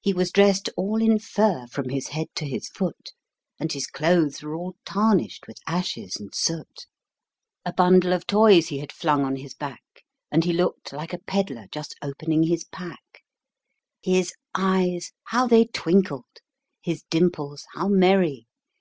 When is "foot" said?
2.68-3.12